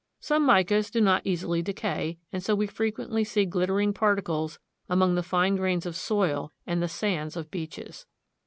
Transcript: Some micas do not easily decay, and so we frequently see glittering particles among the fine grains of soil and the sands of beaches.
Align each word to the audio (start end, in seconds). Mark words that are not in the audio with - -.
Some 0.19 0.47
micas 0.47 0.89
do 0.89 0.99
not 0.99 1.27
easily 1.27 1.61
decay, 1.61 2.17
and 2.33 2.41
so 2.41 2.55
we 2.55 2.65
frequently 2.65 3.23
see 3.23 3.45
glittering 3.45 3.93
particles 3.93 4.57
among 4.89 5.13
the 5.13 5.21
fine 5.21 5.55
grains 5.57 5.85
of 5.85 5.95
soil 5.95 6.51
and 6.65 6.81
the 6.81 6.87
sands 6.87 7.37
of 7.37 7.51
beaches. 7.51 8.07